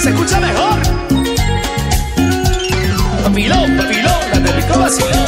[0.00, 0.78] se escucha mejor.
[3.24, 5.27] Papilón, papilón, la del rico vacilón.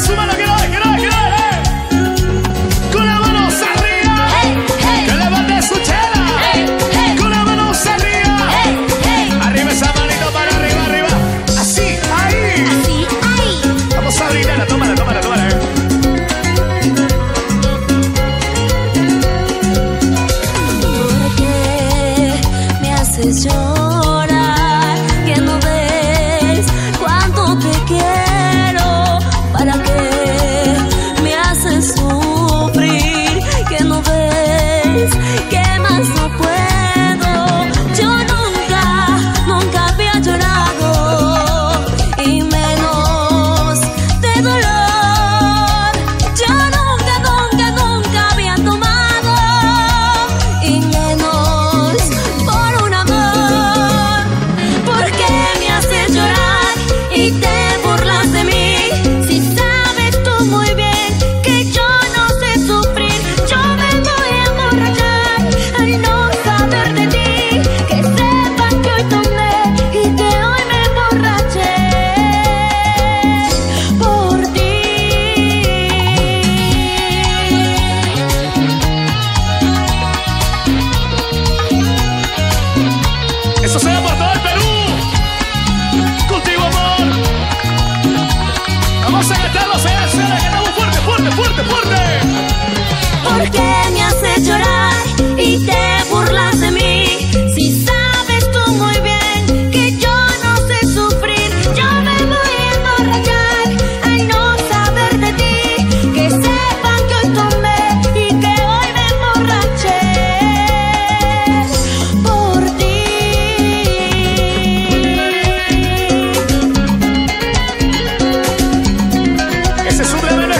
[0.00, 0.39] すまな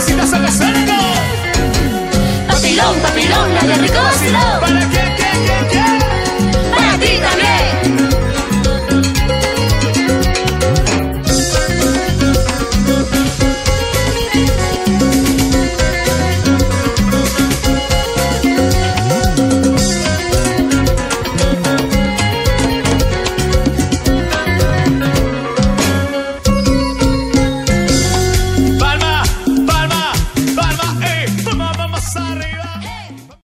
[0.00, 0.31] necesitas.
[2.49, 3.88] Papilón, papilón, la de
[4.61, 5.00] ¿Para qué?